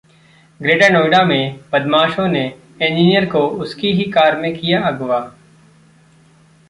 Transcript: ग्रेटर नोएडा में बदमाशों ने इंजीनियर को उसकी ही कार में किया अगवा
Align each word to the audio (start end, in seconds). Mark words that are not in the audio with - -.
ग्रेटर 0.61 0.91
नोएडा 0.91 1.23
में 1.23 1.59
बदमाशों 1.73 2.27
ने 2.27 2.45
इंजीनियर 2.81 3.25
को 3.25 3.47
उसकी 3.59 3.91
ही 3.91 4.03
कार 4.11 4.37
में 4.37 4.53
किया 4.55 4.81
अगवा 4.81 5.19